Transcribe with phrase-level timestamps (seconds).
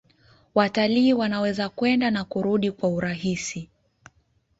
[0.55, 3.69] Watalii wanaweza kwenda na kurudi kwa urahisi